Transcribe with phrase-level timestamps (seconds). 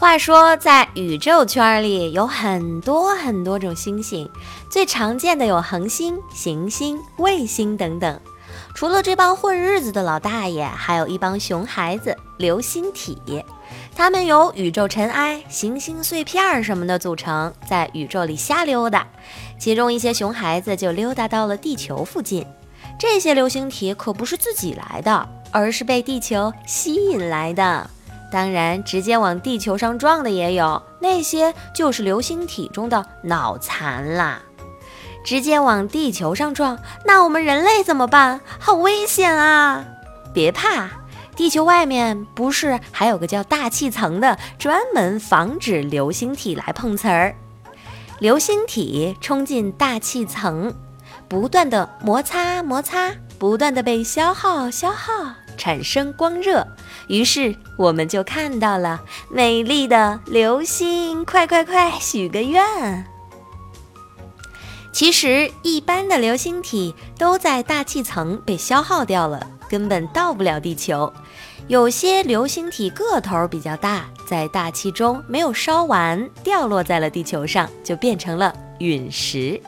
[0.00, 4.30] 话说，在宇宙圈里有很多很多种星星，
[4.70, 8.20] 最常见的有恒星、行星、卫星等等。
[8.76, 13.44] 除了这帮混日子的老大爷，还有一帮熊孩子——流星体。
[13.96, 19.04] 它们由宇宙尘埃、行星碎片什么的组成，在宇宙里瞎溜达。
[19.58, 22.46] 其中一些熊孩子就溜达到了地球附近。
[23.00, 27.90] 这些流星体可不是自己来的，而是被地球吸引来的。
[28.30, 34.42] 当然，直接往地球上撞的也有，那些就是流星体中的脑残啦。
[35.24, 38.40] 直接往地球上撞，那我们人类怎么办？
[38.58, 39.84] 好危险啊！
[40.32, 40.88] 别怕，
[41.36, 47.34] 地球外面不是还有个叫大气层的，专门防止流星体来碰瓷儿。
[48.20, 50.74] 流星体冲进大气层，
[51.28, 55.34] 不断的摩擦摩擦，不断的被消耗消耗。
[55.58, 56.66] 产生光热，
[57.08, 61.22] 于是我们就看到了美丽的流星。
[61.24, 63.04] 快快快，许个愿！
[64.90, 71.12] 其实，一般的流星体都在大气层被消耗掉了，根本到不了地球。
[71.66, 79.60] 有些流星体个头比较大，在大气中没有烧完，掉落在了地球上，就变成了陨石。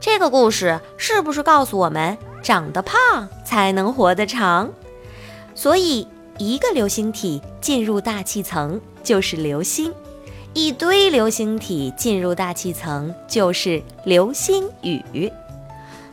[0.00, 4.68] 这个故事是不是告诉我们，长得胖才能活得长？
[5.54, 6.06] 所以，
[6.38, 9.92] 一个流星体进入大气层就是流星，
[10.54, 15.30] 一堆流星体进入大气层就是流星雨。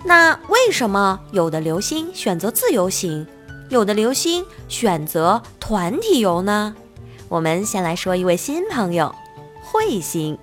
[0.04, 3.26] 那为什么有的流星选择自由行，
[3.70, 6.76] 有的流星选择团体游呢？
[7.28, 9.14] 我们先来说一位新朋友——
[9.72, 10.38] 彗星。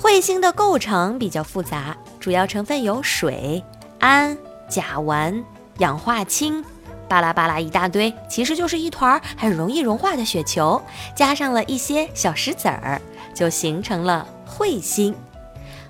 [0.00, 3.62] 彗星的构成比较复杂，主要成分有水、
[4.00, 4.36] 氨、
[4.68, 5.42] 甲烷、
[5.78, 6.62] 氧化氢。
[7.08, 10.80] 巴拉巴拉一大堆，其实就是一团很容易融化的雪球，
[11.14, 13.00] 加上了一些小石子儿，
[13.34, 15.14] 就形成了彗星。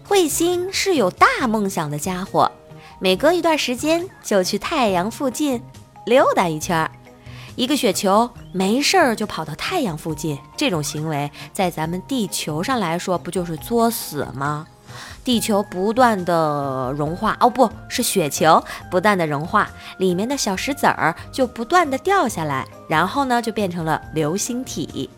[0.07, 2.51] 彗星是有大梦想的家伙，
[2.99, 5.63] 每隔一段时间就去太阳附近
[6.05, 6.91] 溜达一圈儿。
[7.57, 14.67] 一个雪球没事儿就跑到太阳附近，这种行为在咱们地球上来说，不就是作死吗？
[15.25, 25.09] 地球不断的融化，哦，不是雪球不断的融化，里面的小石子儿就不断的掉下来，然后呢就变成了流星体。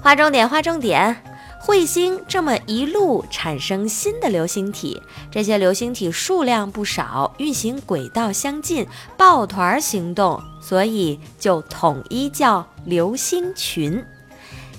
[0.00, 1.22] 划重点，划重点，
[1.64, 8.86] 彗星这么一路产生新的流星体，这些流星体数量不少，运行轨道相近，
[9.16, 14.04] 抱团行动，所以就统一叫流星群。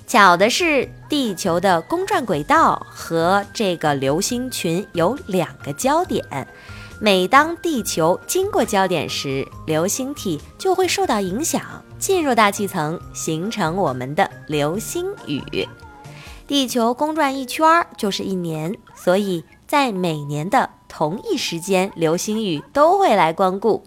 [0.05, 6.23] 巧的是，地球的公转轨道和这个流星群有两个焦点。
[6.99, 11.61] 每当地球经过焦点时，流星体就会受到影响，
[11.97, 15.67] 进入大气层，形成我们的流星雨。
[16.47, 23.83] 地球公转一圈就是一年，所以在每年的同一时间，流星雨都会来光顾。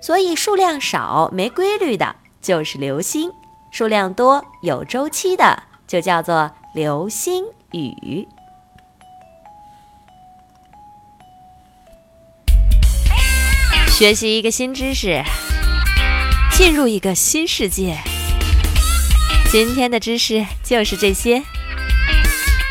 [0.00, 3.30] 所以数量少、没规律的，就是流星。
[3.70, 8.26] 数量多、有周期的，就叫做流星雨。
[13.88, 15.22] 学习一个新知识，
[16.52, 17.98] 进入一个新世界。
[19.50, 21.42] 今天的知识就是这些。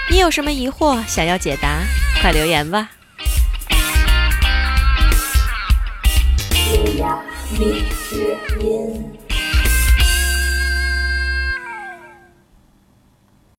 [0.10, 1.82] 你有什么疑惑想要解答，
[2.22, 2.90] 快留言吧。